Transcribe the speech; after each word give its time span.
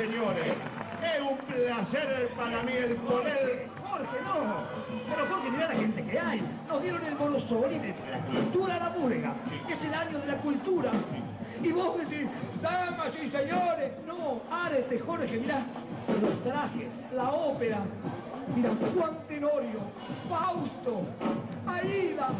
señores. 0.00 0.54
Es 1.02 1.20
un 1.20 1.36
placer 1.38 2.30
para 2.36 2.62
mí 2.62 2.72
el 2.72 2.96
poder... 2.96 3.68
Jorge, 3.82 4.18
no. 4.24 4.64
Pero 5.08 5.26
Jorge, 5.26 5.50
mira 5.50 5.68
la 5.68 5.74
gente 5.74 6.04
que 6.04 6.18
hay. 6.18 6.42
Nos 6.68 6.82
dieron 6.82 7.04
el 7.04 7.16
Morosoli 7.16 7.78
de 7.78 7.94
la 8.10 8.20
cultura 8.24 8.76
a 8.76 8.78
la 8.78 8.88
burga, 8.90 9.34
que 9.66 9.72
es 9.74 9.84
el 9.84 9.92
año 9.92 10.18
de 10.20 10.26
la 10.26 10.36
cultura. 10.38 10.90
Y 11.62 11.72
vos 11.72 11.98
decís, 11.98 12.28
damas 12.62 13.12
y 13.22 13.30
señores. 13.30 13.92
No, 14.06 14.40
árete, 14.50 14.98
Jorge, 15.00 15.38
mirá. 15.38 15.62
Los 16.22 16.44
trajes, 16.44 16.90
la 17.14 17.30
ópera. 17.30 17.80
Mira, 18.56 18.70
Juan 18.94 19.18
Tenorio, 19.28 19.80
Fausto, 20.28 21.02
Aida, 21.66 22.30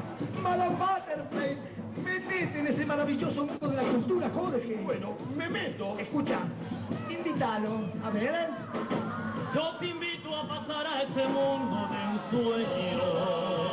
Madame 0.43 0.77
Butterfly, 0.77 1.59
Metete 1.97 2.59
en 2.59 2.67
ese 2.67 2.87
maravilloso 2.87 3.45
mundo 3.45 3.69
de 3.69 3.77
la 3.77 3.83
cultura, 3.83 4.31
Jorge. 4.33 4.81
Bueno, 4.85 5.17
me 5.37 5.49
meto. 5.49 5.99
Escucha, 5.99 6.39
invítalo. 7.09 7.81
A 8.05 8.11
ver. 8.11 8.49
Yo 9.55 9.77
te 9.79 9.87
invito 9.87 10.37
a 10.37 10.47
pasar 10.47 10.87
a 10.87 11.03
ese 11.03 11.27
mundo 11.27 11.89
de 11.91 12.39
ensueño. 12.39 13.70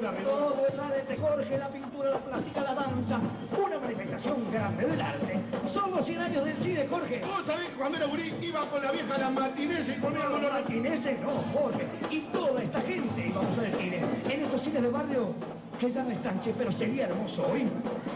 Todo 0.00 0.66
es 0.66 0.78
arte, 0.78 1.16
Jorge, 1.18 1.58
la 1.58 1.68
pintura, 1.68 2.10
la 2.10 2.18
plástica, 2.20 2.62
la 2.62 2.74
danza. 2.74 3.20
Una 3.62 3.78
manifestación 3.78 4.50
grande 4.50 4.86
del 4.86 4.98
arte. 4.98 5.40
Son 5.70 5.90
los 5.90 6.06
100 6.06 6.22
años 6.22 6.44
del 6.46 6.56
cine, 6.62 6.86
Jorge. 6.88 7.20
Vos 7.20 7.44
sabés 7.44 7.68
que 7.68 7.74
cuando 7.74 7.98
era 7.98 8.06
gurí 8.06 8.32
iba 8.40 8.70
con 8.70 8.82
la 8.82 8.92
vieja 8.92 9.14
a 9.14 9.18
las 9.18 9.32
matinés 9.32 9.88
y 9.90 10.00
comía 10.00 10.24
con 10.24 10.40
los... 10.40 10.52
latineses 10.54 11.20
no, 11.20 11.30
Jorge. 11.52 11.86
Y 12.10 12.20
toda 12.32 12.62
esta 12.62 12.80
gente 12.80 13.26
íbamos 13.28 13.58
al 13.58 13.74
cine. 13.74 14.02
En 14.24 14.42
estos 14.42 14.62
cines 14.62 14.82
de 14.82 14.88
barrio 14.88 15.34
que 15.78 15.90
ya 15.90 16.02
no 16.02 16.10
están, 16.12 16.40
che, 16.40 16.54
pero 16.56 16.72
sería 16.72 17.04
hermoso 17.04 17.46
hoy. 17.52 17.68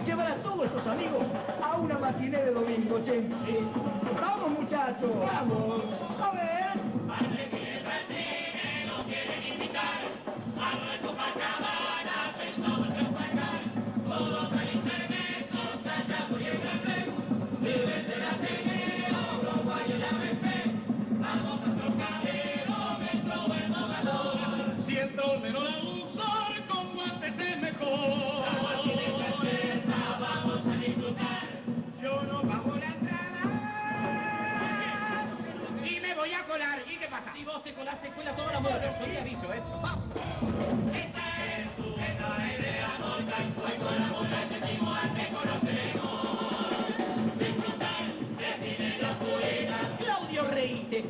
Llevar 0.06 0.28
a 0.28 0.36
todos 0.36 0.64
estos 0.64 0.86
amigos 0.86 1.26
a 1.62 1.76
una 1.76 1.98
matiné 1.98 2.38
de 2.38 2.50
domingo, 2.50 2.98
che. 3.04 3.20
Sí. 3.44 3.58
Vamos, 4.18 4.58
muchachos. 4.58 5.10
Vamos. 5.20 6.03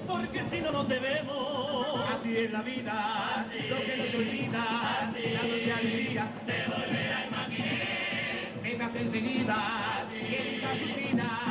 Porque 0.06 0.44
si 0.50 0.60
no, 0.60 0.72
no 0.72 0.86
te 0.86 0.98
vemos. 0.98 1.93
Así 2.34 2.42
es 2.46 2.50
la 2.50 2.62
vida, 2.62 3.46
lo 3.70 3.76
que 3.76 3.96
no 3.96 4.06
se 4.06 4.16
olvida, 4.16 5.12
dándose 5.14 5.72
alegría. 5.72 6.26
De 6.44 6.66
volver 6.66 7.12
al 7.12 7.30
maquiné. 7.30 8.50
Metas 8.60 8.96
enseguida, 8.96 10.04
que 10.10 10.40
elija 10.40 10.70
su 10.72 11.12
vida, 11.12 11.43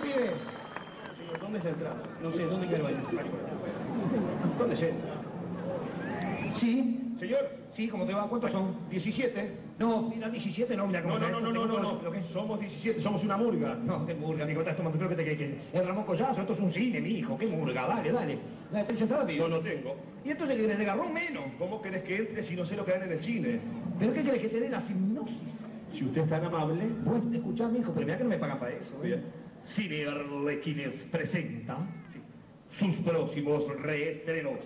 pibe? 0.00 0.32
Señor, 1.18 1.40
¿dónde 1.40 1.58
es 1.58 1.64
la 1.64 1.70
entrada? 1.70 1.96
No 2.22 2.30
sé, 2.32 2.44
¿dónde 2.44 2.66
quiero 2.66 2.90
ir? 2.90 2.96
¿Dónde 4.58 4.76
se 4.76 4.92
Sí, 6.58 7.00
Señor, 7.18 7.50
sí, 7.74 7.88
¿cómo 7.88 8.06
te 8.06 8.14
va? 8.14 8.28
¿Cuántos 8.28 8.50
son? 8.50 8.74
17. 8.90 9.70
No, 9.78 10.08
mira, 10.08 10.28
17 10.28 10.76
no, 10.76 10.86
mira 10.86 11.02
cómo 11.02 11.18
No, 11.18 11.28
no, 11.28 11.40
no, 11.40 11.52
no, 11.52 11.66
no, 11.66 11.78
no, 11.78 12.00
¿Lo 12.02 12.10
no. 12.10 12.22
Somos 12.32 12.60
17, 12.60 13.00
somos 13.00 13.22
una 13.24 13.36
murga. 13.36 13.74
No, 13.74 14.06
qué 14.06 14.14
murga, 14.14 14.46
mijo, 14.46 14.60
estás 14.60 14.76
tomando, 14.76 14.98
creo 14.98 15.10
que 15.10 15.16
te 15.16 15.24
que, 15.24 15.36
que 15.36 15.58
el 15.72 15.86
Ramón 15.86 16.04
Collazo, 16.04 16.40
esto 16.40 16.54
es 16.54 16.60
un 16.60 16.72
cine, 16.72 17.00
mi 17.00 17.10
hijo, 17.10 17.36
qué 17.38 17.46
murga, 17.46 17.86
dale, 17.86 18.12
dale. 18.12 18.38
¿La 18.72 18.84
tenés 18.84 19.02
entrada, 19.02 19.26
pibe? 19.26 19.38
Yo 19.38 19.48
no 19.48 19.60
tengo. 19.60 19.96
Y 20.24 20.30
entonces 20.30 20.56
que 20.56 20.66
de 20.66 20.84
garrón 20.84 21.12
menos. 21.12 21.44
¿Cómo 21.58 21.80
querés 21.80 22.02
que 22.04 22.16
entre 22.16 22.42
si 22.42 22.56
no 22.56 22.64
sé 22.66 22.76
lo 22.76 22.84
que 22.84 22.92
dan 22.92 23.02
en 23.02 23.12
el 23.12 23.20
cine? 23.20 23.60
¿Pero 23.98 24.12
qué 24.12 24.22
querés 24.22 24.40
que 24.40 24.48
te 24.48 24.60
dé 24.60 24.68
la 24.68 24.82
hipnosis? 24.88 25.66
Si 25.92 26.04
usted 26.04 26.22
es 26.22 26.28
tan 26.28 26.44
amable. 26.44 26.84
Bueno, 27.04 27.24
escuchá, 27.34 27.68
mi 27.68 27.80
hijo, 27.80 27.92
pero 27.92 28.06
mira 28.06 28.18
que 28.18 28.24
no 28.24 28.30
me 28.30 28.38
pagan 28.38 28.58
para 28.58 28.72
eso. 28.72 28.92
¿eh? 29.02 29.06
Bien. 29.06 29.24
Cine 29.64 30.06
Arlequines 30.06 31.06
presenta 31.10 31.78
sus 32.70 32.94
próximos 32.96 33.66
reestrenos. 33.80 34.60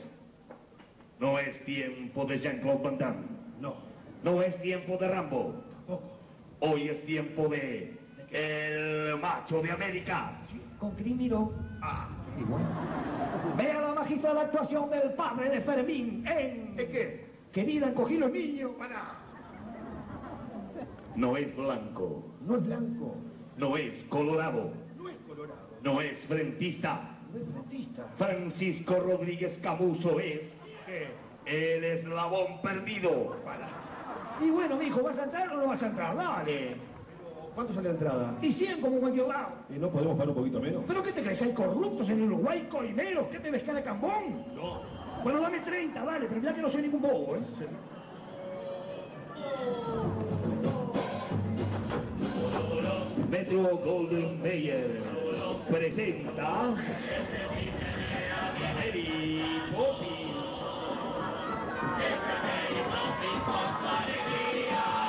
No 1.21 1.39
es 1.39 1.63
tiempo 1.65 2.25
de 2.25 2.39
Jean-Claude 2.39 2.83
Van 2.83 2.99
Damme. 2.99 3.27
No. 3.61 3.75
No 4.23 4.43
es 4.43 4.61
tiempo 4.61 4.97
de 4.97 5.09
Rambo. 5.09 5.55
Tampoco. 5.87 6.19
Hoy 6.61 6.89
es 6.89 7.05
tiempo 7.05 7.49
de 7.49 7.95
El 8.31 9.19
Macho 9.21 9.61
de 9.63 9.71
América. 9.71 10.33
Con 10.79 10.93
Crimiro. 10.97 11.53
Ah. 11.83 12.09
Y 12.39 12.43
bueno. 12.43 12.67
Vea 13.57 13.81
la 13.81 13.95
magistral 13.95 14.39
actuación 14.39 14.91
del 14.91 15.13
padre 15.13 15.51
de 15.51 15.61
Fermín 15.61 16.27
en... 16.27 16.75
¿Es 16.79 16.89
qué? 16.89 17.27
Querida, 17.53 17.89
encogí 17.89 18.17
los 18.17 18.33
niños. 18.33 18.73
Para. 18.79 19.19
No 21.15 21.37
es 21.37 21.55
blanco. 21.55 22.25
No 22.41 22.57
es 22.57 22.67
blanco, 22.67 23.17
No 23.57 23.77
es 23.77 24.03
colorado. 24.05 24.73
No 25.85 26.01
es 26.01 26.01
colorado. 26.01 26.01
No 26.01 26.01
es 26.01 26.19
frentista. 26.27 27.01
No 27.33 27.39
es 27.39 27.47
frentista. 27.53 28.05
Francisco 28.17 28.95
Rodríguez 29.01 29.59
Camuso 29.63 30.19
es 30.19 30.41
¿Qué? 30.87 31.09
el 31.47 31.85
eslabón 31.85 32.61
perdido. 32.63 33.37
Para. 33.45 33.69
Y 34.41 34.51
bueno, 34.51 34.77
mi 34.77 34.87
hijo, 34.87 35.03
¿vas 35.03 35.19
a 35.19 35.25
entrar 35.25 35.53
o 35.53 35.57
no 35.57 35.69
vas 35.69 35.83
a 35.83 35.87
entrar? 35.87 36.17
Dale. 36.17 36.77
¿Cuánto 37.55 37.73
sale 37.73 37.89
la 37.89 37.95
entrada? 37.95 38.35
Y 38.43 38.53
100 38.53 38.81
como 38.81 38.95
en 38.95 39.01
cualquier 39.01 39.29
lado. 39.29 39.55
¿Y 39.71 39.79
no 39.79 39.89
podemos 39.89 40.15
pagar 40.15 40.31
un 40.31 40.35
poquito 40.35 40.61
menos? 40.61 40.83
¿Pero 40.89 41.03
qué 41.05 41.13
te 41.13 41.23
crees 41.23 41.39
que 41.39 41.45
hay 41.45 41.53
corruptos 41.53 42.09
en 42.09 42.23
el 42.23 42.25
Uruguay, 42.25 42.67
coineros? 42.69 43.29
¿Qué 43.29 43.39
me 43.39 43.53
ves 43.53 43.63
cara 43.63 43.79
de 43.79 43.85
cambón? 43.85 44.45
No. 44.57 44.83
Bueno, 45.23 45.41
dame 45.41 45.61
30, 45.61 46.05
dale, 46.05 46.27
pero 46.27 46.41
mira 46.41 46.53
que 46.53 46.63
no 46.63 46.69
soy 46.69 46.83
ningún 46.83 47.03
bobo, 47.03 47.37
¿eh? 47.37 47.41
Metro 53.31 53.77
Golden 53.79 54.43
Mayer 54.43 55.24
presenta 55.69 56.75
Mary 58.61 59.61
Poppins. 59.75 60.25
Y 64.47 65.04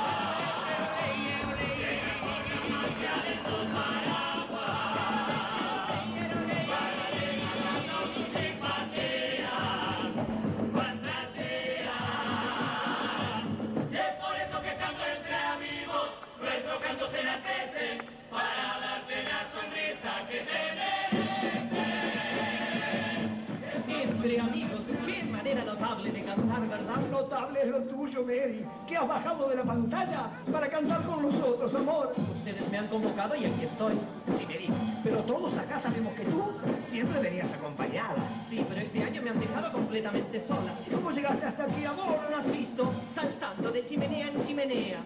de 26.12 26.22
cantar, 26.24 26.68
¿verdad? 26.68 26.96
Notable 27.10 27.62
es 27.62 27.68
lo 27.68 27.82
tuyo, 27.82 28.22
Mary, 28.22 28.64
que 28.86 28.96
has 28.96 29.08
bajado 29.08 29.48
de 29.48 29.56
la 29.56 29.62
pantalla 29.62 30.30
para 30.52 30.68
cantar 30.68 31.02
con 31.04 31.22
nosotros, 31.22 31.74
amor. 31.74 32.12
Ustedes 32.38 32.70
me 32.70 32.78
han 32.78 32.88
convocado 32.88 33.34
y 33.34 33.44
aquí 33.44 33.64
estoy. 33.64 33.94
Sí, 34.38 34.46
Mary. 34.46 34.68
Pero 35.02 35.18
todos 35.18 35.56
acá 35.56 35.80
sabemos 35.80 36.12
que 36.14 36.24
tú 36.24 36.42
siempre 36.88 37.20
venías 37.20 37.52
acompañada. 37.52 38.16
Sí, 38.50 38.64
pero 38.68 38.80
este 38.80 39.02
año 39.02 39.22
me 39.22 39.30
han 39.30 39.40
dejado 39.40 39.72
completamente 39.72 40.40
sola. 40.40 40.74
¿Y 40.86 40.90
cómo 40.94 41.10
llegaste 41.10 41.46
hasta 41.46 41.64
aquí, 41.64 41.84
amor? 41.84 42.18
¿No 42.30 42.36
has 42.36 42.50
visto? 42.50 42.92
Saltando 43.14 43.70
de 43.70 43.86
chimenea 43.86 44.28
en 44.28 44.46
chimenea. 44.46 45.02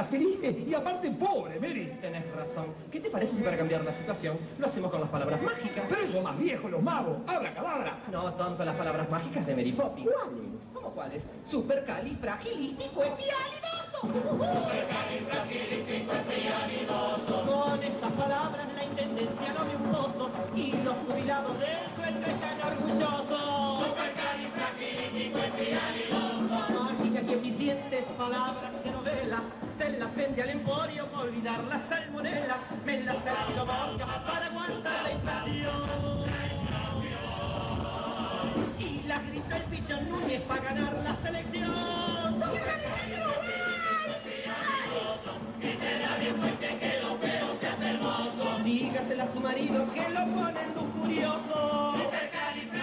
Estás 0.00 0.10
triste 0.10 0.64
y 0.66 0.74
aparte 0.74 1.10
pobre, 1.10 1.60
Mary. 1.60 1.92
Tenés 2.00 2.34
razón. 2.34 2.72
¿Qué 2.90 3.00
te 3.00 3.10
parece 3.10 3.36
si 3.36 3.42
para 3.42 3.56
cambiar 3.56 3.84
la 3.84 3.92
situación 3.94 4.38
lo 4.58 4.66
hacemos 4.66 4.90
con 4.90 5.00
las 5.00 5.10
palabras 5.10 5.40
mágicas? 5.42 5.84
Pero 5.88 6.02
eso 6.02 6.20
más 6.22 6.36
viejo, 6.38 6.68
los 6.68 6.82
magos, 6.82 7.18
abra 7.26 7.52
cadabra. 7.52 7.98
No 8.10 8.32
tanto 8.34 8.64
las 8.64 8.76
palabras 8.76 9.10
mágicas 9.10 9.46
de 9.46 9.54
Mary 9.54 9.72
Poppins. 9.72 10.08
¿Cuáles? 10.08 10.40
¿Cómo 10.72 10.90
cuáles? 10.90 11.26
Supercalifragilístico 11.46 13.02
espialidoso. 13.02 14.00
Supercalifragilístico 14.00 16.12
espialidoso. 16.12 17.44
Con 17.44 17.82
estas 17.82 18.12
palabras 18.12 18.68
la 18.74 18.84
intendencia 18.84 19.52
no 19.52 19.60
un 19.60 19.82
pozo 19.92 20.30
y 20.54 20.72
los 20.82 20.94
jubilados 21.06 21.60
del 21.60 21.90
sueldo 21.96 22.26
están 22.26 22.62
orgullosos. 22.62 23.86
Supercalifragilístico 23.86 25.38
espialidoso. 25.38 26.84
Mágicas 26.84 27.24
y 27.28 27.32
eficientes 27.34 28.06
palabras 28.16 28.72
de 28.84 28.90
novela 28.90 29.42
se 29.80 29.98
las 29.98 30.14
vende 30.14 30.42
al 30.42 30.50
emporio 30.50 31.06
para 31.06 31.22
olvidar 31.22 31.64
la 31.64 31.78
salmonela. 31.88 32.58
Me 32.84 32.96
ha 32.98 33.22
servido 33.22 33.66
para 33.66 34.46
aguantar 34.46 35.02
la 35.04 35.12
inflación. 35.12 36.24
Y 38.78 39.08
las 39.08 39.26
grita 39.26 39.56
el 39.56 39.62
pichón 39.64 40.10
Núñez 40.10 40.42
para 40.42 40.62
ganar 40.62 40.92
la 41.02 41.16
selección. 41.22 41.70
Dígasela 48.64 49.24
a 49.24 49.32
su 49.32 49.40
marido 49.40 49.92
que 49.94 50.08
lo 50.10 50.20
ponen 50.26 50.74
lujurioso. 50.74 51.94
En 51.94 52.79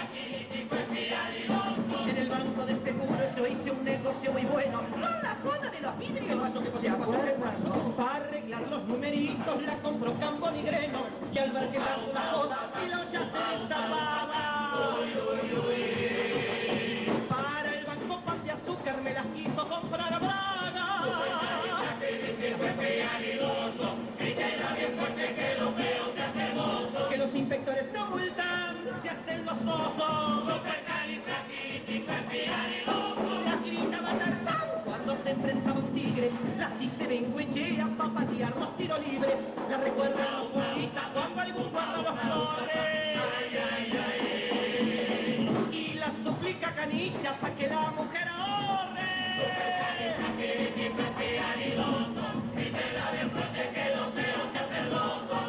negocio 3.97 4.31
muy 4.31 4.43
bueno. 4.43 4.81
Con 4.91 5.01
la 5.01 5.35
foto 5.43 5.69
de 5.71 5.81
los 5.81 5.99
vidrios. 5.99 6.25
¿Qué 6.27 6.35
pasó? 6.35 6.63
¿Qué 6.63 6.69
pasó? 6.69 6.81
¿Qué 6.81 7.31
pasó? 7.31 7.95
Para 7.95 8.15
arreglar 8.15 8.61
los 8.69 8.83
numeritos 8.85 9.63
la 9.63 9.77
compró 9.77 10.13
Campo 10.19 10.51
Nigreno. 10.51 10.99
Y 11.33 11.37
al 11.39 11.51
ver 11.51 11.71
que 11.71 11.79
la 11.79 12.31
joda 12.31 12.71
y 12.83 12.89
ya 12.89 13.19
se 13.19 13.59
destapaba. 13.59 14.97
Para 17.29 17.73
el 17.73 17.85
banco 17.85 18.21
pan 18.21 18.43
de 18.45 18.51
azúcar 18.51 19.01
me 19.01 19.13
las 19.13 19.25
quiso 19.27 19.67
comprar 19.67 20.13
a 20.13 20.19
Braga. 20.19 20.47
Que 27.09 27.17
los 27.17 27.33
inspectores 27.33 27.93
no 27.93 28.05
multan, 28.07 28.77
se 29.01 29.09
hacen 29.09 29.45
los 29.45 29.57
osos. 29.57 30.61
Tarzán 32.07 33.06
enfrentaba 35.31 35.79
un 35.79 35.93
tigre. 35.93 36.31
Las 36.57 36.79
dice 36.79 37.07
Benguechea 37.07 37.87
para 37.97 38.09
patear 38.11 38.55
los 38.57 38.77
tiros 38.77 38.99
libres. 39.07 39.35
La 39.69 39.77
recuerdan 39.77 40.33
los 40.33 40.47
futbolistas 40.51 41.03
cuando 41.13 41.41
algún 41.41 41.71
guarda 41.71 42.01
los 42.01 42.19
corre. 42.19 43.15
Y 45.71 45.93
la 45.95 46.11
suplica 46.23 46.71
canilla 46.73 47.39
para 47.39 47.55
que 47.55 47.67
la 47.67 47.91
mujer 47.91 48.27
ahorre. 48.27 49.07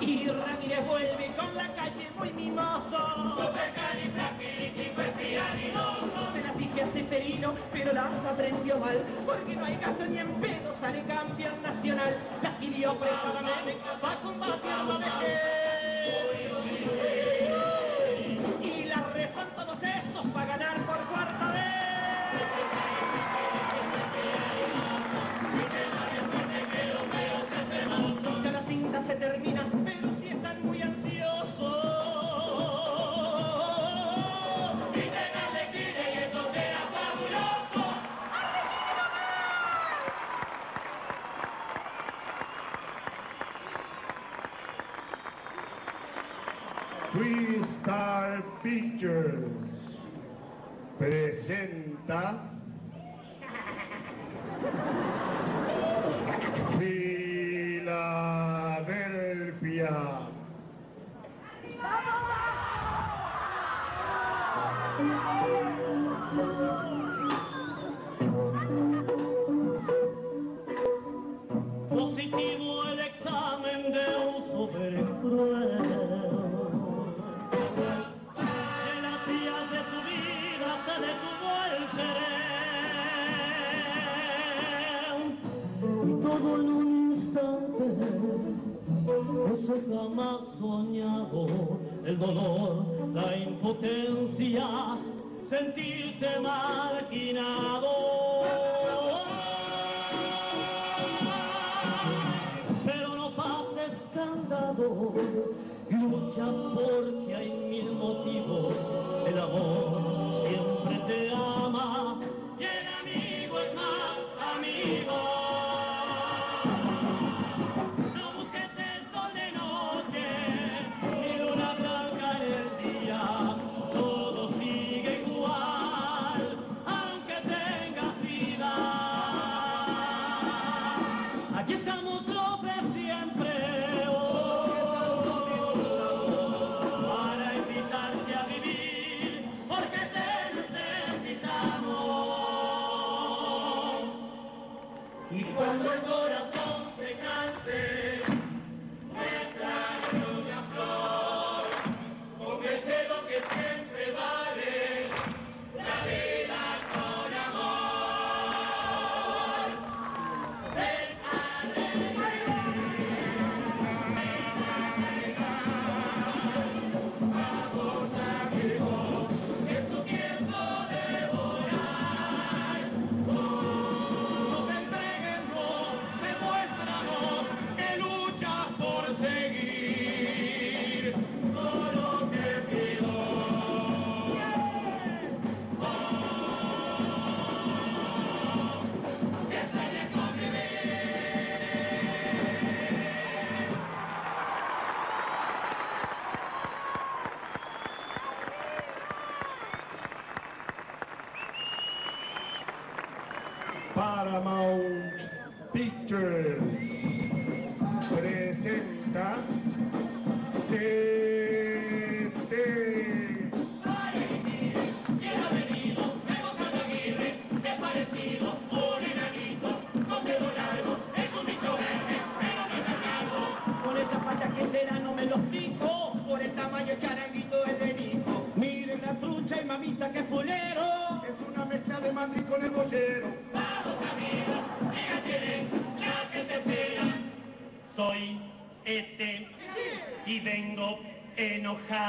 Y 0.00 0.28
Ramírez 0.28 0.86
vuelve 0.86 1.34
con 1.36 1.54
la 1.54 1.74
calle 1.74 2.08
muy 2.16 2.32
mimoso. 2.32 2.98
Pero 7.72 7.92
las 7.92 8.06
aprendió 8.24 8.78
mal. 8.78 9.02
Porque 9.26 9.56
no 9.56 9.64
hay 9.64 9.76
caso 9.76 10.06
ni 10.08 10.18
en 10.18 10.32
pedo, 10.40 10.74
sale 10.80 11.02
campeón 11.04 11.62
nacional. 11.62 12.16
Las 12.42 12.52
pidió 12.54 12.94
preparadamente 12.98 13.76
para 14.00 14.20
combatir 14.20 14.70
la 14.88 14.98
vejez. 14.98 15.40
Y 18.62 18.84
las 18.84 19.12
rezan 19.12 19.48
todos 19.56 19.78
estos 19.82 20.26
para 20.32 20.46
ganar 20.46 20.87
Freestar 47.12 48.42
Pictures 48.62 49.64
presenta 50.98 52.47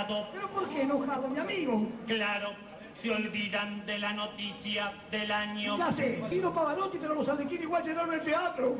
enojado. 0.09 0.27
¿Pero 0.33 0.49
por 0.49 0.69
qué 0.69 0.81
enojado, 0.81 1.27
mi 1.27 1.39
amigo? 1.39 1.87
Claro, 2.07 2.51
se 3.01 3.11
olvidan 3.11 3.85
de 3.85 3.99
la 3.99 4.13
noticia 4.13 4.93
del 5.11 5.31
año. 5.31 5.77
Ya 5.77 5.91
sé, 5.93 6.21
vino 6.29 6.53
Pavarotti, 6.53 6.97
pero 6.97 7.15
los 7.15 7.29
Arlequín 7.29 7.61
igual 7.61 7.83
llenaron 7.83 8.13
el 8.13 8.21
teatro. 8.21 8.77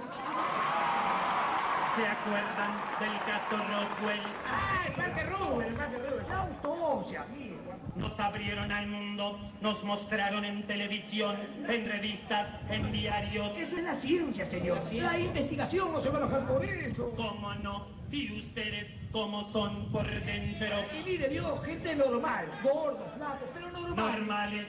¿Se 1.95 2.07
acuerdan 2.07 2.71
del 3.00 3.17
caso 3.25 3.57
Roswell? 3.57 4.21
¡Ah, 4.48 4.83
el 4.88 4.93
Parque 4.93 5.24
Rubén, 5.24 5.67
el 5.67 5.74
Parque 5.74 5.98
Rubén! 5.98 6.29
La 6.29 6.41
autopsia, 6.41 7.21
amigo. 7.24 7.57
Nos 7.95 8.17
abrieron 8.19 8.71
al 8.71 8.88
mundo, 8.88 9.38
nos 9.59 9.83
mostraron 9.83 10.45
en 10.45 10.65
televisión, 10.65 11.36
en 11.67 11.86
revistas, 11.86 12.48
en 12.69 12.91
diarios. 12.91 13.51
Eso 13.57 13.75
es 13.75 13.83
la 13.83 13.95
ciencia, 13.95 14.45
señor. 14.45 14.79
La 14.93 15.19
investigación 15.19 15.91
no 15.91 16.00
se 16.00 16.09
va 16.09 16.19
a 16.19 16.21
enojar 16.21 16.48
por 16.48 16.63
eso. 16.63 17.12
¿Cómo 17.17 17.53
no? 17.55 17.88
Y 18.12 18.39
ustedes 18.39 18.99
cómo 19.12 19.51
son 19.51 19.92
por 19.92 20.06
dentro. 20.08 20.68
Y 21.00 21.04
mire, 21.04 21.30
Dios, 21.30 21.66
gente 21.66 21.96
normal, 21.96 22.46
gordos, 22.63 23.08
flacos, 23.16 23.50
pero 23.54 23.72
normal. 23.72 23.96
Normales, 23.96 24.68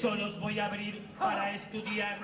yo 0.00 0.14
los 0.14 0.40
voy 0.40 0.58
a 0.58 0.66
abrir 0.66 1.06
para 1.18 1.54
estudiar. 1.54 2.18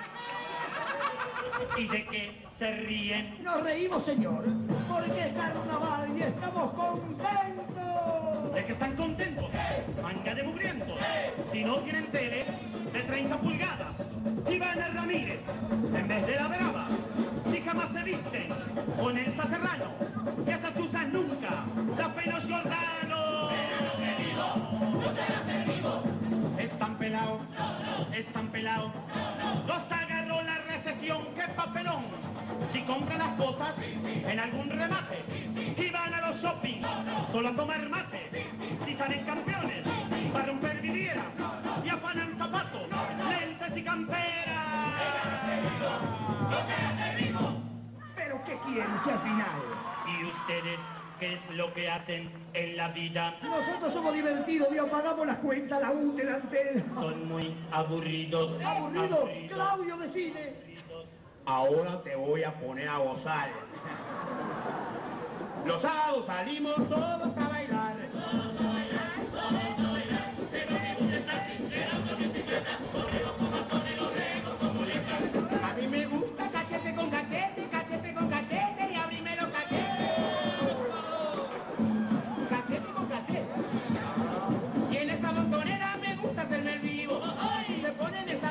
¿Y 1.77 1.87
de 1.87 2.05
qué 2.05 2.31
se 2.57 2.71
ríen? 2.71 3.43
Nos 3.43 3.63
reímos, 3.63 4.03
señor, 4.05 4.43
porque 4.87 5.27
es 5.27 5.33
carnaval 5.33 6.17
y 6.17 6.23
estamos 6.23 6.71
contentos. 6.73 8.53
¿De 8.53 8.65
que 8.65 8.71
están 8.73 8.95
contentos? 8.95 9.49
Manga 10.01 10.33
de 10.33 10.43
mugrientos. 10.43 10.97
Si 11.51 11.63
no 11.63 11.77
tienen 11.79 12.07
tele, 12.11 12.45
de 12.91 13.01
30 13.03 13.39
pulgadas. 13.39 13.95
Ivana 14.49 14.89
Ramírez, 14.89 15.41
en 15.93 16.07
vez 16.07 16.27
de 16.27 16.35
la 16.35 16.47
brava. 16.47 16.87
Si 17.51 17.61
jamás 17.61 17.89
se 17.91 18.03
visten 18.03 18.47
con 18.99 19.17
el 19.17 19.25
Serrano. 19.35 19.85
Y 20.45 20.49
esas 20.49 20.75
chuzas 20.75 21.07
nunca. 21.09 21.65
La 21.97 22.13
Penos 22.13 22.45
Giordano. 22.45 23.49
Están 26.59 26.97
pelados, 26.97 27.41
están 28.13 28.47
pelados. 28.49 28.91
Los 29.67 29.91
agarró 29.91 30.41
la 30.43 30.57
recesión, 30.67 31.21
qué 31.35 31.47
papelón. 31.55 32.03
Si 32.71 32.81
compran 32.83 33.19
las 33.19 33.35
cosas 33.35 33.73
en 34.03 34.39
algún 34.39 34.69
remate 34.69 35.23
y 35.77 35.89
van 35.89 36.13
a 36.13 36.27
los 36.27 36.41
shopping 36.41 36.81
solo 37.31 37.49
a 37.49 37.55
tomar 37.55 37.89
mate. 37.89 38.29
Si 38.85 38.95
salen 38.95 39.25
campeones 39.25 39.85
para 40.33 40.45
romper 40.45 40.81
vidrieras 40.81 41.25
y 41.83 41.89
afanan 41.89 42.37
zapatos, 42.37 42.87
lentes 43.29 43.77
y 43.77 43.83
camperas. 43.83 44.58
Pero 48.15 48.41
¿qué 48.45 48.57
quieren 48.65 48.99
que 49.03 49.11
al 49.11 49.19
final? 49.19 49.61
¿Y 50.07 50.25
ustedes 50.25 50.79
qué 51.19 51.33
es 51.33 51.49
lo 51.55 51.73
que 51.73 51.89
hacen 51.89 52.31
en 52.53 52.77
la 52.77 52.89
vida? 52.89 53.35
Nosotros 53.41 53.93
somos 53.93 54.13
divertidos, 54.13 54.69
y 54.71 54.89
pagamos 54.89 55.27
las 55.27 55.37
cuentas, 55.37 55.81
la 55.81 55.91
U, 55.91 56.15
delantera. 56.15 56.83
Son 56.95 57.27
muy 57.27 57.55
aburridos. 57.71 58.61
Aburrido, 58.63 59.29
Claudio, 59.49 59.97
decide. 59.97 60.55
Ahora 61.45 62.01
te 62.03 62.15
voy 62.15 62.43
a 62.43 62.53
poner 62.59 62.87
a 62.87 62.97
gozar. 62.97 63.49
Los 65.65 65.81
sábados 65.81 66.25
salimos 66.25 66.75
todos 66.87 67.37
a 67.37 67.47
bailar. 67.49 67.88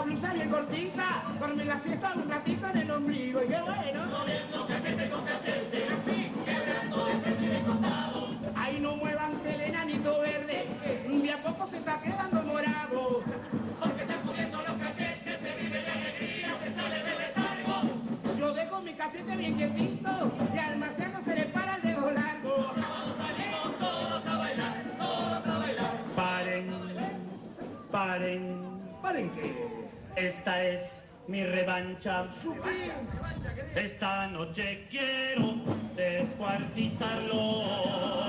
Blusa 0.09 0.33
bien 0.33 0.51
cortita, 0.51 1.23
dorme 1.39 1.65
la 1.65 1.79
siesta 1.79 2.13
un 2.15 2.29
ratito 2.29 2.67
en 2.69 2.79
el 2.79 2.91
ombligo. 2.91 3.43
Y 3.43 3.49
qué 3.49 3.61
bueno. 3.61 4.01
Ahí 8.57 8.81
no 8.81 8.97
muevan 8.97 9.33
el 9.47 9.61
enanito 9.61 10.21
verde, 10.21 10.67
de 11.07 11.31
a 11.31 11.43
poco 11.43 11.67
se 11.67 11.79
está 11.79 12.01
quedando 12.01 12.43
morado. 12.43 13.23
Porque 13.81 14.07
se 14.07 14.15
pudiendo 14.27 14.59
los 14.59 14.77
cachetes, 14.79 15.41
se 15.41 15.57
vive 15.57 15.83
de 15.83 15.91
alegría, 15.91 16.57
se 16.65 16.75
sale 16.75 17.03
del 17.03 17.19
letargo. 17.19 18.39
Yo 18.39 18.55
dejo 18.55 18.81
mi 18.81 18.95
cachete 18.95 19.37
bien 19.37 19.57
quietito 19.57 20.33
y 20.55 20.59
al 20.59 20.79
Esta 30.19 30.65
es 30.65 30.81
mi 31.29 31.45
revancha. 31.45 32.27
Esta 33.77 34.27
noche 34.27 34.85
quiero 34.91 35.55
descuartizarlo. 35.95 38.28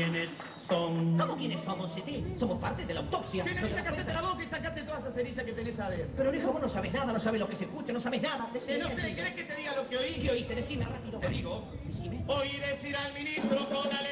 Quiénes 0.00 0.30
son? 0.66 1.18
¿Cómo 1.18 1.36
quiénes 1.36 1.60
somos, 1.60 1.92
Ceti? 1.94 2.24
Somos 2.38 2.58
parte 2.58 2.86
de 2.86 2.94
la 2.94 3.00
autopsia. 3.00 3.44
Tienes 3.44 3.64
que 3.64 3.74
sacarte 3.74 4.12
la 4.12 4.22
boca 4.22 4.42
y 4.42 4.48
sacarte 4.48 4.82
toda 4.82 4.98
esa 4.98 5.12
cerilla 5.12 5.44
que 5.44 5.52
tenés 5.52 5.78
adentro. 5.78 6.14
Pero 6.16 6.30
viejo, 6.30 6.52
vos 6.52 6.62
no 6.62 6.68
sabes 6.68 6.92
nada, 6.92 7.12
no 7.12 7.18
sabes 7.18 7.40
lo 7.40 7.48
que 7.48 7.56
se 7.56 7.64
escucha, 7.64 7.92
no 7.92 8.00
sabes 8.00 8.22
nada. 8.22 8.48
Que 8.52 8.60
Decime, 8.60 8.78
no 8.78 8.88
sé. 8.88 9.14
¿querés 9.14 9.34
que 9.34 9.44
te 9.44 9.56
diga 9.56 9.76
lo 9.76 9.88
que 9.88 9.98
oí? 9.98 10.14
¿Qué 10.14 10.30
oíste? 10.30 10.54
Decime 10.54 10.84
rápido. 10.86 11.18
Te 11.18 11.28
digo. 11.28 11.64
Decime. 11.84 12.24
Oí 12.28 12.56
decir 12.58 12.96
al 12.96 13.12
ministro 13.12 13.68
con 13.68 13.92
alegría 13.92 14.09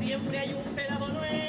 siempre 0.00 0.38
hay 0.38 0.52
un 0.52 0.74
pelado 0.74 1.08
nuevo. 1.08 1.43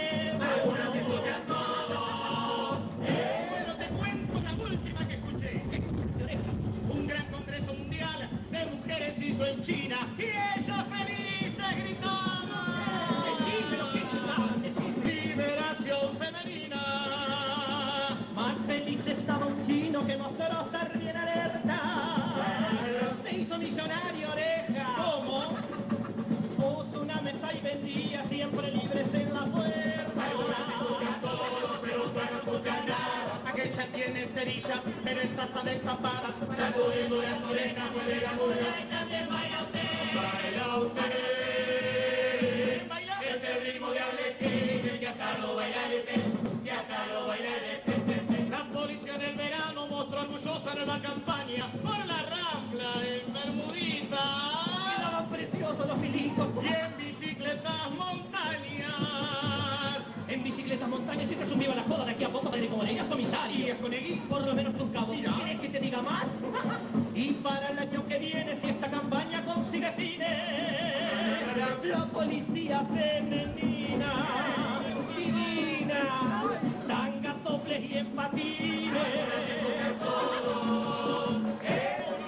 Toples 77.76 77.92
y 77.92 77.98
en 77.98 78.08
patines. 78.08 78.94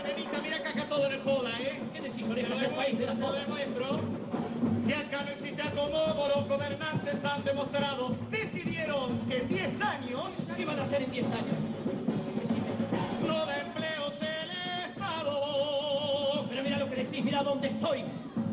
Nenita, 0.04 0.42
mira 0.42 0.64
que 0.64 0.70
acá 0.70 0.86
todo 0.90 1.10
no 1.10 1.20
joda, 1.24 1.52
¿eh? 1.60 1.80
¿Qué 1.94 2.02
decís? 2.02 2.26
El 2.28 2.72
país 2.72 3.00
de 3.00 3.06
la. 3.06 3.16
Que 4.88 4.96
acá 4.96 5.24
no 5.24 5.32
existe 5.32 5.62
acomodo, 5.62 6.30
los 6.36 6.48
gobernantes 6.48 7.26
han 7.26 7.44
demostrado. 7.44 8.16
Decidieron 8.32 9.20
que 9.28 9.38
en 9.40 9.48
10 9.50 9.82
años 9.82 10.24
¿Qué 10.56 10.66
van 10.66 10.80
a 10.80 10.84
hacer 10.84 11.02
en 11.04 11.12
10 11.12 11.26
años? 11.26 11.58
no 13.28 13.46
da 13.46 13.60
empleos 13.62 14.14
el 14.22 14.90
Estado. 14.90 16.46
Pero 16.50 16.64
mira 16.64 16.78
lo 16.80 16.90
que 16.90 16.96
decís, 16.96 17.24
mira 17.24 17.44
dónde 17.44 17.68
estoy. 17.68 18.06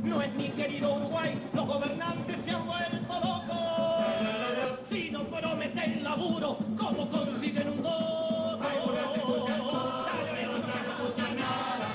No 0.03 0.21
es 0.23 0.35
mi 0.35 0.49
querido 0.51 0.95
Uruguay, 0.97 1.39
los 1.55 1.67
gobernantes 1.67 2.41
se 2.45 2.51
han 2.51 2.67
vuelto 2.67 3.15
locos. 3.15 4.81
Si 4.91 5.11
no 5.11 5.25
prometen 5.25 6.03
laburo, 6.05 6.54
¿cómo 6.85 7.09
consiguen 7.11 7.69
un 7.69 7.83
voto? 7.83 8.59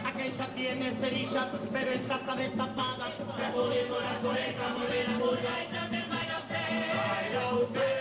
Aquella 0.05 0.47
tiene 0.55 0.91
cerilla, 0.95 1.51
pero 1.71 1.91
esta 1.91 2.15
está 2.15 2.35
destapada. 2.35 3.13
Sacudiendo 3.37 3.99
las 4.01 4.23
orejas, 4.23 4.77
mueve 4.77 5.03
la 5.07 5.17
burla 5.17 5.63
y 5.63 5.73
también 5.73 6.09
baila 6.09 6.39
usted. 6.39 6.57
Baila 6.97 7.53
usted. 7.53 7.99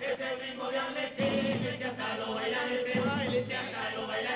Es 0.00 0.20
el 0.20 0.40
ritmo 0.40 0.70
de 0.70 0.78
Arlequín, 0.78 1.78
que 1.78 1.84
hasta 1.84 2.16
lo 2.18 2.34
baila 2.34 2.64
de 2.66 3.00
baile, 3.00 3.44
que 3.44 3.56
hasta 3.56 3.90
lo 3.96 4.06
baila 4.06 4.30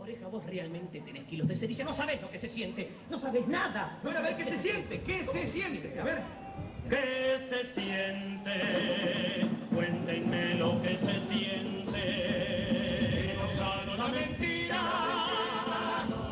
Oreja, 0.00 0.28
vos 0.28 0.46
realmente 0.46 1.00
tenés 1.00 1.24
kilos 1.24 1.46
de 1.48 1.56
cerilla, 1.56 1.84
no 1.84 1.92
sabés 1.94 2.22
lo 2.22 2.30
que 2.30 2.38
se 2.38 2.48
siente, 2.48 2.90
no 3.10 3.18
sabés 3.18 3.46
nada. 3.46 3.98
Bueno, 4.02 4.18
a 4.18 4.22
ver 4.22 4.36
qué 4.36 4.44
se 4.44 4.58
siente, 4.58 5.02
qué 5.02 5.24
se 5.24 5.48
siente. 5.48 6.00
A 6.00 6.04
ver. 6.04 6.39
¿Qué 6.88 7.38
se 7.48 7.80
siente? 7.80 8.56
Cuéntenme 9.74 10.54
lo 10.54 10.80
que 10.82 10.96
se 10.96 11.20
siente. 11.28 12.04
Nos 13.86 13.98
la 13.98 14.08
mentira, 14.08 14.82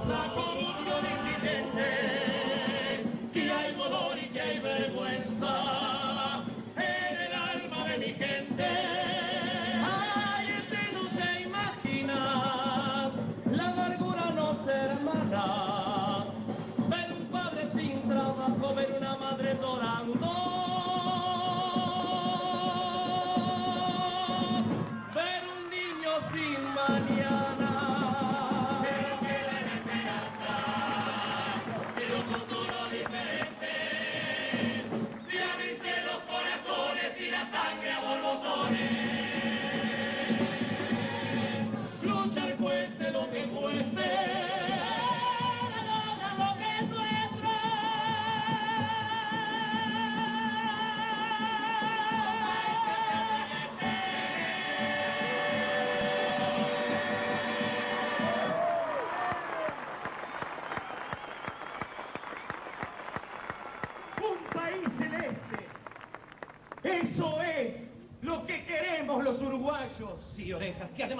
la 0.09 0.33
corrupción 0.35 1.03
indigente, 1.19 1.91
que 3.33 3.51
hay 3.51 3.75
dolor 3.75 4.19
y 4.19 4.29
que 4.31 4.41
hay 4.41 4.59
vergüenza 4.59 6.45
en 6.77 7.17
el 7.21 7.33
alma 7.33 7.89
de 7.89 7.99
mi 7.99 8.13
gente. 8.15 9.08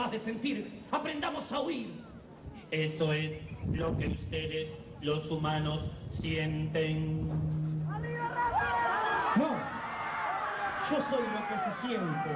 De 0.07 0.19
sentir, 0.19 0.83
aprendamos 0.93 1.51
a 1.53 1.61
huir. 1.61 1.91
Eso 2.71 3.13
es 3.13 3.41
lo 3.73 3.97
que 3.99 4.07
ustedes, 4.09 4.73
los 5.03 5.29
humanos, 5.31 5.81
sienten. 6.11 7.29
No, 9.37 9.51
yo 10.91 11.01
soy 11.11 11.23
lo 11.23 11.49
que 11.49 11.59
se 11.59 11.73
siente. 11.81 12.31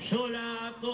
Yo 0.00 0.28
lato 0.28 0.88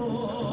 Oh. 0.00 0.47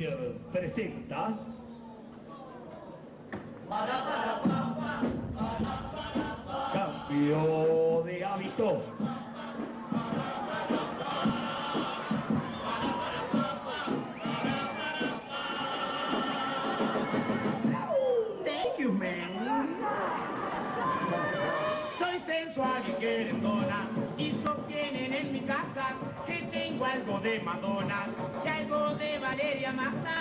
Presenta 0.00 1.36
cambio 6.72 8.02
de 8.06 8.24
hábito. 8.24 8.82
Thank 18.42 18.78
you, 18.78 18.92
man. 18.94 19.76
Soy 21.98 22.18
sensual 22.20 22.82
y 22.88 22.92
querendona 22.98 23.86
y 24.16 24.32
sostienen 24.42 25.12
en 25.12 25.32
mi 25.34 25.40
casa 25.40 25.92
que 26.26 26.48
tengo 26.50 26.86
algo 26.86 27.20
de 27.20 27.40
Madonna 27.40 27.79
Valeria 29.30 29.72
Marta. 29.72 30.19